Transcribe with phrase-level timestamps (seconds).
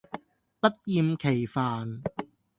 [0.59, 2.01] 不厭其煩